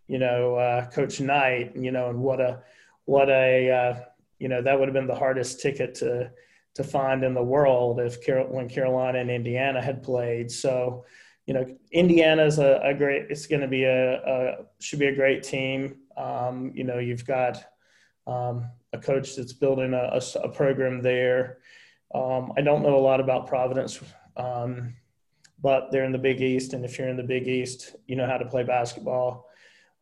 you 0.07 0.19
know 0.19 0.55
uh, 0.55 0.89
Coach 0.89 1.19
Knight, 1.19 1.75
you 1.75 1.91
know, 1.91 2.09
and 2.09 2.19
what 2.19 2.39
a 2.39 2.61
what 3.05 3.29
a 3.29 3.71
uh, 3.71 3.99
you 4.39 4.49
know 4.49 4.61
that 4.61 4.77
would 4.77 4.87
have 4.87 4.93
been 4.93 5.07
the 5.07 5.15
hardest 5.15 5.61
ticket 5.61 5.95
to 5.95 6.31
to 6.75 6.83
find 6.83 7.23
in 7.23 7.33
the 7.33 7.43
world 7.43 7.99
if 7.99 8.23
Carol, 8.23 8.47
when 8.47 8.69
Carolina 8.69 9.19
and 9.19 9.31
Indiana 9.31 9.81
had 9.81 10.03
played. 10.03 10.51
So, 10.51 11.05
you 11.45 11.53
know, 11.53 11.65
Indiana's 11.91 12.59
a, 12.59 12.81
a 12.83 12.93
great. 12.93 13.27
It's 13.29 13.47
going 13.47 13.61
to 13.61 13.67
be 13.67 13.85
a, 13.85 14.15
a, 14.15 14.65
should 14.79 14.99
be 14.99 15.07
a 15.07 15.15
great 15.15 15.41
team. 15.41 15.95
Um, 16.17 16.71
you 16.73 16.83
know, 16.83 16.99
you've 16.99 17.25
got 17.25 17.63
um, 18.27 18.69
a 18.93 18.97
coach 18.97 19.35
that's 19.35 19.53
building 19.53 19.93
a, 19.93 20.19
a 20.43 20.49
program 20.49 21.01
there. 21.01 21.59
Um, 22.13 22.53
I 22.57 22.61
don't 22.61 22.83
know 22.83 22.97
a 22.97 22.99
lot 22.99 23.19
about 23.19 23.47
Providence. 23.47 23.99
Um, 24.37 24.95
but 25.61 25.91
they're 25.91 26.03
in 26.03 26.11
the 26.11 26.17
Big 26.17 26.41
East, 26.41 26.73
and 26.73 26.83
if 26.85 26.97
you're 26.97 27.09
in 27.09 27.17
the 27.17 27.23
Big 27.23 27.47
East, 27.47 27.95
you 28.07 28.15
know 28.15 28.27
how 28.27 28.37
to 28.37 28.45
play 28.45 28.63
basketball. 28.63 29.47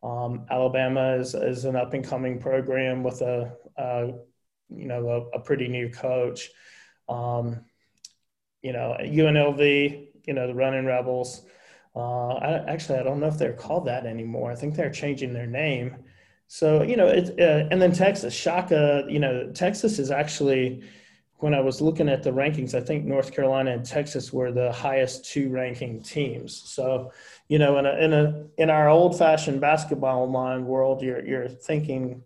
Um, 0.02 0.46
Alabama 0.50 1.14
is, 1.14 1.34
is 1.34 1.64
an 1.64 1.76
up 1.76 1.94
and 1.94 2.04
coming 2.04 2.38
program 2.38 3.02
with 3.02 3.22
a, 3.22 3.56
a 3.78 4.12
you 4.68 4.86
know 4.86 5.08
a, 5.08 5.38
a, 5.38 5.40
pretty 5.40 5.68
new 5.68 5.88
coach. 5.88 6.50
Um, 7.08 7.64
you 8.62 8.72
know 8.72 8.96
UNLV, 9.00 10.08
you 10.26 10.34
know 10.34 10.46
the 10.46 10.54
Running 10.54 10.84
Rebels. 10.84 11.46
Uh, 11.96 12.34
I, 12.34 12.70
actually, 12.70 12.98
I 12.98 13.02
don't 13.02 13.20
know 13.20 13.28
if 13.28 13.38
they're 13.38 13.52
called 13.52 13.86
that 13.86 14.04
anymore. 14.04 14.50
I 14.50 14.56
think 14.56 14.74
they're 14.74 14.90
changing 14.90 15.32
their 15.32 15.46
name. 15.46 15.96
So 16.46 16.82
you 16.82 16.96
know, 16.96 17.08
it, 17.08 17.38
uh, 17.38 17.68
and 17.70 17.80
then 17.80 17.92
Texas, 17.92 18.34
Shaka. 18.34 19.04
You 19.08 19.18
know, 19.18 19.50
Texas 19.52 19.98
is 19.98 20.10
actually 20.10 20.82
when 21.38 21.54
I 21.54 21.60
was 21.60 21.80
looking 21.82 22.08
at 22.08 22.22
the 22.22 22.30
rankings, 22.30 22.74
I 22.74 22.80
think 22.80 23.04
North 23.04 23.32
Carolina 23.32 23.72
and 23.72 23.84
Texas 23.84 24.32
were 24.32 24.50
the 24.50 24.72
highest 24.72 25.26
two 25.30 25.50
ranking 25.50 26.02
teams. 26.02 26.56
So, 26.64 27.12
you 27.48 27.58
know, 27.58 27.76
in 27.78 27.86
a 27.86 27.96
in 27.96 28.12
a 28.12 28.46
in 28.56 28.70
our 28.70 28.88
old 28.88 29.18
fashioned 29.18 29.60
basketball 29.60 30.26
mind 30.26 30.66
world, 30.66 31.02
you're 31.02 31.24
you're 31.24 31.48
thinking 31.48 32.22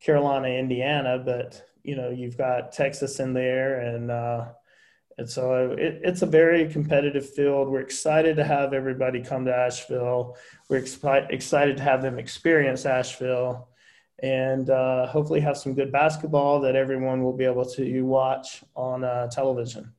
Carolina, 0.00 0.48
Indiana, 0.48 1.22
but 1.24 1.62
you 1.82 1.96
know 1.96 2.10
you've 2.10 2.36
got 2.36 2.72
Texas 2.72 3.20
in 3.20 3.34
there, 3.34 3.80
and 3.80 4.10
uh, 4.10 4.46
and 5.18 5.28
so 5.28 5.74
it, 5.78 6.00
it's 6.02 6.22
a 6.22 6.26
very 6.26 6.68
competitive 6.70 7.28
field. 7.28 7.68
We're 7.68 7.80
excited 7.80 8.36
to 8.36 8.44
have 8.44 8.74
everybody 8.74 9.22
come 9.22 9.46
to 9.46 9.54
Asheville. 9.54 10.36
We're 10.68 10.80
expi- 10.80 11.30
excited 11.30 11.78
to 11.78 11.82
have 11.82 12.02
them 12.02 12.18
experience 12.18 12.84
Asheville, 12.84 13.68
and 14.22 14.68
uh, 14.68 15.06
hopefully 15.06 15.40
have 15.40 15.56
some 15.56 15.74
good 15.74 15.90
basketball 15.90 16.60
that 16.60 16.76
everyone 16.76 17.22
will 17.22 17.36
be 17.36 17.44
able 17.44 17.64
to 17.70 18.02
watch 18.02 18.62
on 18.74 19.04
uh, 19.04 19.28
television. 19.28 19.92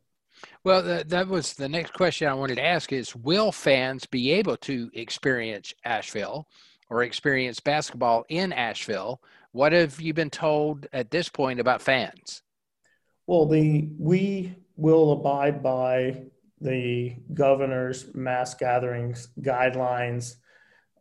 Well, 0.64 0.84
that, 0.84 1.10
that 1.10 1.28
was 1.28 1.54
the 1.54 1.70
next 1.70 1.94
question 1.94 2.28
I 2.28 2.34
wanted 2.34 2.56
to 2.56 2.66
ask 2.66 2.94
is 2.94 3.16
will 3.16 3.52
fans 3.52 4.06
be 4.06 4.32
able 4.34 4.58
to 4.58 4.92
experience 4.94 5.74
Asheville 5.84 6.48
or 6.90 7.04
experience 7.04 7.60
basketball 7.60 8.26
in 8.30 8.54
Asheville? 8.54 9.22
What 9.52 9.72
have 9.74 10.00
you 10.00 10.14
been 10.14 10.30
told 10.30 10.88
at 10.94 11.10
this 11.10 11.30
point 11.30 11.60
about 11.60 11.82
fans? 11.82 12.44
Well, 13.26 13.48
the 13.48 13.90
we 13.98 14.56
will 14.77 15.12
abide 15.12 15.62
by 15.62 16.24
the 16.62 17.15
governor's 17.34 18.13
mass 18.15 18.53
gatherings 18.53 19.29
guidelines 19.41 20.36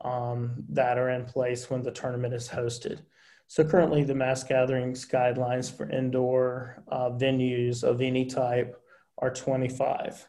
um, 0.01 0.65
that 0.69 0.99
are 0.99 1.11
in 1.11 1.25
place 1.25 1.71
when 1.71 1.83
the 1.83 1.91
tournament 1.91 2.35
is 2.35 2.49
hosted. 2.49 3.01
So 3.49 3.65
currently, 3.65 4.03
the 4.03 4.15
mass 4.15 4.43
gatherings 4.43 5.07
guidelines 5.07 5.75
for 5.75 5.89
indoor 5.89 6.83
uh, 6.89 7.11
venues 7.11 7.85
of 7.85 8.01
any 8.01 8.27
type 8.27 8.77
are 9.19 9.33
25. 9.33 10.29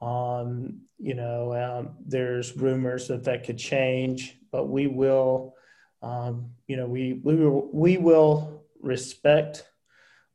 Um, 0.00 0.80
you 0.98 1.14
know, 1.14 1.52
um, 1.54 1.96
there's 2.04 2.56
rumors 2.56 3.08
that 3.08 3.24
that 3.24 3.44
could 3.44 3.58
change, 3.58 4.38
but 4.50 4.68
we 4.68 4.86
will, 4.86 5.54
um, 6.02 6.50
you 6.66 6.76
know, 6.76 6.86
we 6.86 7.20
we 7.22 7.34
will, 7.36 7.68
we 7.72 7.98
will 7.98 8.64
respect 8.80 9.67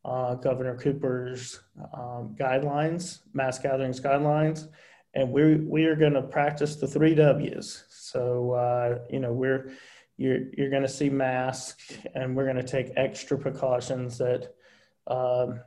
uh, 0.05 0.35
Governor 0.35 0.77
Cooper's 0.77 1.61
um, 1.93 2.35
guidelines, 2.37 3.19
mass 3.33 3.59
gatherings 3.59 4.01
guidelines, 4.01 4.67
and 5.13 5.31
we 5.31 5.55
we 5.55 5.85
are 5.85 5.95
going 5.95 6.13
to 6.13 6.21
practice 6.21 6.75
the 6.75 6.87
three 6.87 7.15
W's. 7.15 7.85
So 7.89 8.51
uh, 8.51 8.99
you 9.09 9.19
know 9.19 9.31
we're 9.31 9.71
you're 10.17 10.39
you're 10.57 10.69
going 10.69 10.83
to 10.83 10.89
see 10.89 11.09
masks, 11.09 11.97
and 12.15 12.35
we're 12.35 12.45
going 12.45 12.57
to 12.57 12.63
take 12.63 12.91
extra 12.95 13.37
precautions 13.37 14.17
that 14.17 14.53
um, 15.07 15.61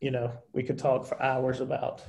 you 0.00 0.10
know 0.10 0.32
we 0.52 0.62
could 0.62 0.78
talk 0.78 1.06
for 1.06 1.20
hours 1.22 1.60
about. 1.60 2.02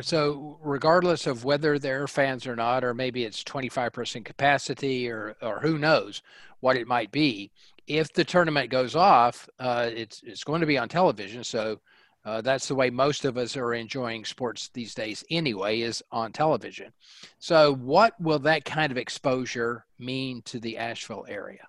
So, 0.00 0.58
regardless 0.62 1.26
of 1.26 1.44
whether 1.44 1.78
they're 1.78 2.08
fans 2.08 2.46
or 2.46 2.56
not, 2.56 2.82
or 2.82 2.94
maybe 2.94 3.24
it's 3.24 3.44
25% 3.44 4.24
capacity, 4.24 5.10
or 5.10 5.36
or 5.42 5.60
who 5.60 5.76
knows 5.78 6.22
what 6.60 6.76
it 6.76 6.86
might 6.86 7.10
be, 7.10 7.50
if 7.86 8.12
the 8.12 8.24
tournament 8.24 8.70
goes 8.70 8.94
off, 8.94 9.48
uh, 9.58 9.90
it's 9.92 10.22
it's 10.24 10.44
going 10.44 10.60
to 10.60 10.66
be 10.66 10.78
on 10.78 10.88
television. 10.88 11.44
So 11.44 11.80
uh, 12.24 12.40
that's 12.40 12.68
the 12.68 12.74
way 12.74 12.88
most 12.90 13.24
of 13.24 13.36
us 13.36 13.56
are 13.56 13.74
enjoying 13.74 14.24
sports 14.24 14.70
these 14.72 14.94
days 14.94 15.24
anyway, 15.30 15.80
is 15.80 16.02
on 16.12 16.32
television. 16.32 16.92
So 17.38 17.74
what 17.74 18.18
will 18.20 18.38
that 18.40 18.64
kind 18.64 18.92
of 18.92 18.98
exposure 18.98 19.84
mean 19.98 20.42
to 20.42 20.60
the 20.60 20.78
Asheville 20.78 21.26
area? 21.28 21.66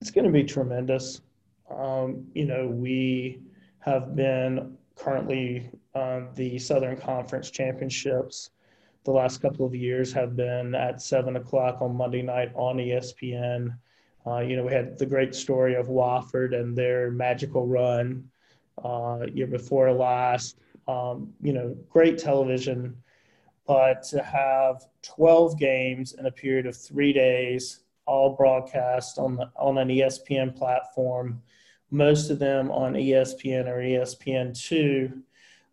It's 0.00 0.10
going 0.10 0.26
to 0.26 0.32
be 0.32 0.44
tremendous. 0.44 1.22
Um, 1.70 2.26
you 2.34 2.44
know, 2.44 2.68
we 2.68 3.40
have 3.80 4.14
been 4.14 4.76
currently 4.96 5.70
um, 5.94 6.28
the 6.34 6.58
Southern 6.58 6.96
Conference 6.96 7.50
Championships. 7.50 8.50
The 9.04 9.10
last 9.10 9.42
couple 9.42 9.66
of 9.66 9.74
years 9.74 10.12
have 10.12 10.36
been 10.36 10.74
at 10.74 11.02
seven 11.02 11.36
o'clock 11.36 11.82
on 11.82 11.96
Monday 11.96 12.22
night 12.22 12.52
on 12.54 12.76
ESPN. 12.76 13.76
Uh, 14.26 14.40
you 14.40 14.56
know, 14.56 14.64
we 14.64 14.72
had 14.72 14.98
the 14.98 15.06
great 15.06 15.34
story 15.34 15.74
of 15.74 15.88
Wofford 15.88 16.54
and 16.58 16.76
their 16.76 17.10
magical 17.10 17.66
run 17.66 18.28
uh, 18.82 19.26
year 19.32 19.46
before 19.46 19.92
last. 19.92 20.58
Um, 20.88 21.32
you 21.40 21.52
know, 21.52 21.76
great 21.88 22.18
television, 22.18 22.96
but 23.66 24.02
to 24.04 24.22
have 24.22 24.84
12 25.02 25.58
games 25.58 26.14
in 26.14 26.26
a 26.26 26.30
period 26.30 26.66
of 26.66 26.76
three 26.76 27.12
days, 27.12 27.80
all 28.06 28.36
broadcast 28.36 29.18
on 29.18 29.36
the, 29.36 29.50
on 29.56 29.78
an 29.78 29.88
ESPN 29.88 30.54
platform, 30.54 31.42
most 31.90 32.30
of 32.30 32.38
them 32.38 32.70
on 32.70 32.94
ESPN 32.94 33.66
or 33.66 33.78
ESPN 33.78 34.58
two. 34.58 35.22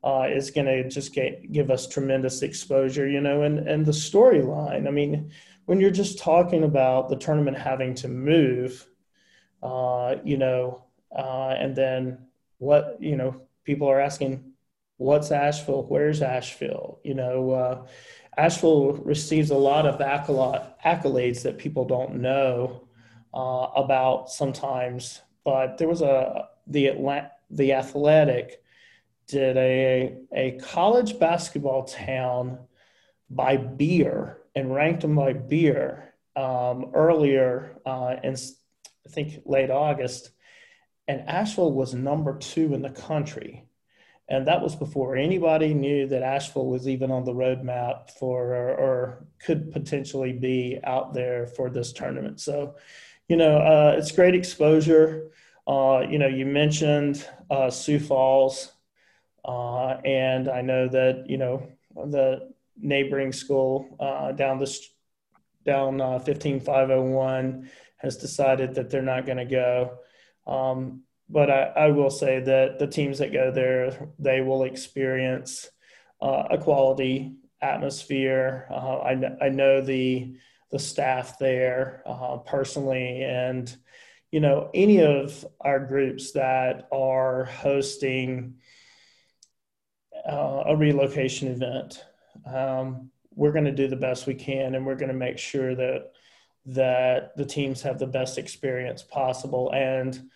Uh, 0.03 0.25
is 0.27 0.49
going 0.49 0.65
to 0.65 0.89
just 0.89 1.13
get, 1.13 1.51
give 1.51 1.69
us 1.69 1.87
tremendous 1.87 2.41
exposure, 2.41 3.07
you 3.07 3.21
know, 3.21 3.43
and, 3.43 3.59
and 3.59 3.85
the 3.85 3.91
storyline. 3.91 4.87
I 4.87 4.89
mean, 4.89 5.29
when 5.71 5.79
you're 5.79 5.89
just 5.89 6.19
talking 6.19 6.65
about 6.65 7.07
the 7.07 7.15
tournament 7.15 7.57
having 7.57 7.95
to 7.95 8.09
move, 8.09 8.85
uh, 9.63 10.15
you 10.21 10.35
know, 10.35 10.83
uh, 11.17 11.55
and 11.57 11.73
then 11.73 12.17
what, 12.57 12.97
you 12.99 13.15
know, 13.15 13.39
people 13.63 13.87
are 13.87 14.01
asking, 14.01 14.51
what's 14.97 15.31
Asheville? 15.31 15.83
Where's 15.83 16.21
Asheville? 16.21 16.99
You 17.05 17.13
know, 17.13 17.51
uh, 17.51 17.85
Asheville 18.35 18.97
receives 18.97 19.49
a 19.49 19.55
lot 19.55 19.85
of 19.85 19.97
accolades 20.01 21.43
that 21.43 21.57
people 21.57 21.85
don't 21.85 22.15
know 22.15 22.89
uh, 23.33 23.67
about 23.73 24.29
sometimes. 24.29 25.21
But 25.45 25.77
there 25.77 25.87
was 25.87 26.01
a 26.01 26.49
the 26.67 27.29
the 27.49 27.71
Athletic 27.71 28.61
did 29.27 29.55
a 29.55 30.17
a 30.35 30.59
college 30.61 31.17
basketball 31.17 31.85
town 31.85 32.59
by 33.29 33.55
beer 33.55 34.40
and 34.55 34.73
ranked 34.73 35.01
them 35.01 35.15
by 35.15 35.33
beer 35.33 36.13
um, 36.35 36.91
earlier 36.93 37.77
uh, 37.85 38.15
in, 38.23 38.35
I 38.35 39.09
think, 39.09 39.41
late 39.45 39.69
August. 39.69 40.31
And 41.07 41.27
Asheville 41.27 41.73
was 41.73 41.93
number 41.93 42.37
two 42.37 42.73
in 42.73 42.81
the 42.81 42.89
country. 42.89 43.65
And 44.29 44.47
that 44.47 44.61
was 44.61 44.75
before 44.75 45.17
anybody 45.17 45.73
knew 45.73 46.07
that 46.07 46.23
Asheville 46.23 46.67
was 46.67 46.87
even 46.87 47.11
on 47.11 47.25
the 47.25 47.33
roadmap 47.33 48.11
for 48.11 48.55
or, 48.55 48.75
or 48.75 49.27
could 49.43 49.73
potentially 49.73 50.31
be 50.31 50.79
out 50.85 51.13
there 51.13 51.47
for 51.47 51.69
this 51.69 51.91
tournament. 51.91 52.39
So, 52.39 52.75
you 53.27 53.35
know, 53.35 53.57
uh, 53.57 53.95
it's 53.97 54.11
great 54.13 54.35
exposure. 54.35 55.31
Uh, 55.67 56.05
you 56.09 56.17
know, 56.17 56.27
you 56.27 56.45
mentioned 56.45 57.27
uh, 57.49 57.69
Sioux 57.69 57.99
Falls, 57.99 58.71
uh, 59.45 59.97
and 60.05 60.49
I 60.49 60.61
know 60.61 60.87
that 60.87 61.25
you 61.27 61.37
know 61.37 61.67
the 61.95 62.50
neighboring 62.77 63.31
school 63.31 63.95
uh, 63.99 64.31
down 64.31 64.59
the 64.59 64.79
down 65.65 66.01
uh, 66.01 66.19
15501 66.19 67.69
has 67.97 68.17
decided 68.17 68.73
that 68.75 68.89
they're 68.89 69.01
not 69.01 69.25
going 69.25 69.37
to 69.37 69.45
go. 69.45 69.97
Um, 70.47 71.03
but 71.29 71.49
I, 71.49 71.63
I, 71.63 71.91
will 71.91 72.09
say 72.09 72.39
that 72.39 72.79
the 72.79 72.87
teams 72.87 73.19
that 73.19 73.31
go 73.31 73.51
there, 73.51 74.09
they 74.17 74.41
will 74.41 74.63
experience 74.63 75.69
uh, 76.19 76.47
a 76.49 76.57
quality 76.57 77.35
atmosphere. 77.61 78.67
Uh, 78.71 78.97
I, 78.97 79.45
I 79.45 79.49
know 79.49 79.81
the 79.81 80.35
the 80.71 80.79
staff 80.79 81.37
there 81.37 82.01
uh, 82.05 82.37
personally, 82.37 83.23
and 83.23 83.73
you 84.31 84.39
know 84.39 84.69
any 84.73 85.03
of 85.03 85.45
our 85.61 85.79
groups 85.79 86.31
that 86.31 86.87
are 86.91 87.45
hosting 87.45 88.55
uh, 90.29 90.63
a 90.67 90.75
relocation 90.75 91.49
event 91.49 92.03
um, 92.45 93.09
we're 93.33 93.51
going 93.51 93.65
to 93.65 93.71
do 93.71 93.87
the 93.87 93.95
best 93.95 94.27
we 94.27 94.35
can, 94.35 94.75
and 94.75 94.85
we're 94.85 94.95
going 94.95 95.11
to 95.11 95.15
make 95.15 95.37
sure 95.37 95.75
that 95.75 96.11
that 96.65 97.35
the 97.35 97.45
teams 97.45 97.81
have 97.81 97.97
the 97.97 98.07
best 98.07 98.37
experience 98.37 99.01
possible 99.01 99.71
and 99.73 100.29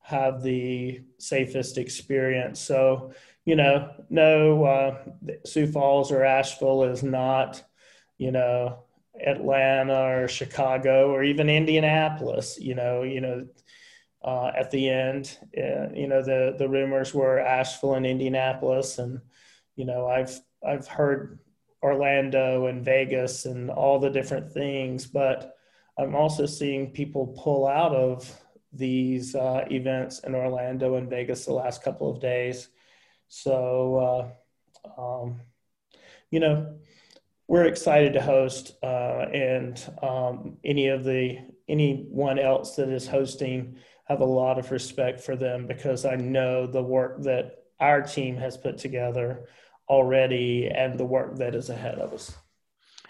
have 0.00 0.42
the 0.42 1.00
safest 1.18 1.78
experience. 1.78 2.60
So, 2.60 3.12
you 3.44 3.56
know, 3.56 3.90
no, 4.08 4.64
uh, 4.64 5.04
Sioux 5.44 5.66
Falls 5.66 6.12
or 6.12 6.24
Asheville 6.24 6.84
is 6.84 7.02
not, 7.02 7.62
you 8.18 8.30
know, 8.30 8.84
Atlanta 9.20 10.22
or 10.22 10.28
Chicago 10.28 11.10
or 11.10 11.24
even 11.24 11.48
Indianapolis. 11.48 12.58
You 12.60 12.74
know, 12.74 13.02
you 13.02 13.20
know, 13.20 13.46
uh, 14.24 14.52
at 14.56 14.70
the 14.70 14.88
end, 14.88 15.36
uh, 15.56 15.90
you 15.94 16.06
know, 16.06 16.22
the 16.22 16.54
the 16.56 16.68
rumors 16.68 17.12
were 17.12 17.40
Asheville 17.40 17.94
and 17.94 18.06
Indianapolis, 18.06 18.98
and 18.98 19.20
you 19.76 19.84
know, 19.84 20.06
I've 20.06 20.38
I've 20.66 20.86
heard 20.86 21.40
Orlando 21.82 22.66
and 22.66 22.84
Vegas 22.84 23.44
and 23.44 23.70
all 23.70 23.98
the 23.98 24.10
different 24.10 24.52
things, 24.52 25.06
but 25.06 25.56
I'm 25.98 26.14
also 26.14 26.46
seeing 26.46 26.90
people 26.90 27.36
pull 27.38 27.66
out 27.66 27.94
of 27.94 28.40
these 28.72 29.34
uh, 29.34 29.64
events 29.70 30.20
in 30.20 30.34
Orlando 30.34 30.94
and 30.94 31.10
Vegas 31.10 31.44
the 31.44 31.52
last 31.52 31.82
couple 31.82 32.10
of 32.10 32.20
days. 32.20 32.68
So, 33.28 34.34
uh, 34.96 35.00
um, 35.00 35.40
you 36.30 36.40
know, 36.40 36.78
we're 37.48 37.66
excited 37.66 38.14
to 38.14 38.22
host, 38.22 38.72
uh, 38.82 39.26
and 39.32 39.82
um, 40.02 40.56
any 40.64 40.88
of 40.88 41.04
the 41.04 41.38
anyone 41.68 42.38
else 42.38 42.76
that 42.76 42.88
is 42.88 43.06
hosting 43.06 43.76
have 44.04 44.20
a 44.20 44.24
lot 44.24 44.58
of 44.58 44.70
respect 44.70 45.20
for 45.20 45.36
them 45.36 45.66
because 45.66 46.04
I 46.04 46.16
know 46.16 46.66
the 46.66 46.82
work 46.82 47.22
that 47.22 47.64
our 47.78 48.02
team 48.02 48.36
has 48.36 48.56
put 48.56 48.78
together 48.78 49.48
already 49.88 50.68
and 50.68 50.98
the 50.98 51.04
work 51.04 51.36
that 51.36 51.54
is 51.54 51.70
ahead 51.70 51.98
of 51.98 52.12
us. 52.12 52.36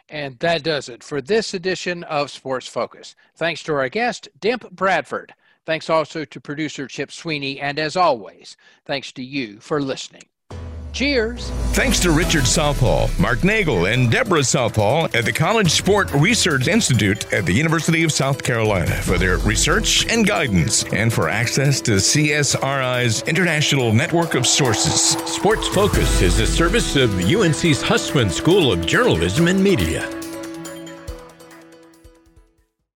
And 0.09 0.39
that 0.41 0.63
does 0.63 0.89
it 0.89 1.03
for 1.03 1.21
this 1.21 1.55
edition 1.55 2.05
of 2.05 2.31
Sports 2.31 2.69
Focus. 2.69 3.15
Thanks 3.35 3.63
to 3.63 3.75
our 3.75 3.89
guest, 3.89 4.29
Demp 4.41 4.71
Bradford. 4.71 5.35
Thanks 5.65 5.89
also 5.89 6.25
to 6.25 6.41
producer 6.41 6.87
Chip 6.87 7.13
Sweeney. 7.13 7.61
And 7.61 7.79
as 7.79 7.97
always, 7.97 8.57
thanks 8.85 9.13
to 9.13 9.25
you 9.25 9.61
for 9.61 9.81
listening. 9.81 10.25
Cheers. 10.93 11.51
Thanks 11.73 11.99
to 12.01 12.11
Richard 12.11 12.47
Southall, 12.47 13.09
Mark 13.19 13.45
Nagel, 13.45 13.87
and 13.87 14.11
Deborah 14.11 14.45
Southall 14.45 15.07
at 15.15 15.25
the 15.25 15.33
College 15.33 15.71
Sport 15.71 16.13
Research 16.13 16.69
Institute 16.69 17.33
at 17.33 17.47
the 17.47 17.53
University 17.53 18.05
of 18.05 18.13
South 18.13 18.43
Carolina 18.43 18.93
for 19.03 19.17
their 19.17 19.39
research 19.39 20.07
and 20.07 20.27
guidance 20.27 20.85
and 20.93 21.13
for 21.13 21.29
access 21.29 21.81
to 21.83 21.93
CSRI's 21.93 23.23
international 23.23 23.93
network 23.93 24.35
of 24.35 24.47
sources. 24.47 25.13
Sports 25.33 25.67
Focus 25.69 26.21
is 26.21 26.39
a 26.41 26.47
service 26.47 26.95
of 26.97 27.11
UNC's 27.19 27.81
Hussman 27.81 28.29
School 28.29 28.71
of 28.71 28.87
Journalism 28.87 29.49
and 29.49 29.63
Media. 29.63 30.22